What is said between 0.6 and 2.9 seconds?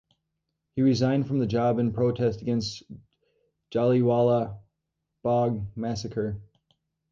He resigned from the job in protest against